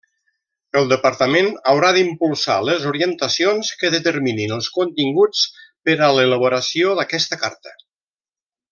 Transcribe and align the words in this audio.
El 0.79 0.87
Departament 0.91 1.49
haurà 1.73 1.91
d'impulsar 1.97 2.55
les 2.71 2.87
orientacions 2.93 3.71
que 3.83 3.93
determinin 3.97 4.57
els 4.57 4.73
continguts 4.81 5.45
per 5.89 5.99
a 6.07 6.11
l'elaboració 6.17 6.99
d'aquesta 7.03 7.41
carta. 7.47 7.77